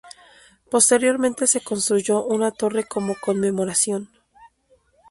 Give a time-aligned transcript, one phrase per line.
[0.71, 4.09] Posteriormente se construyó una torre como conmemoración.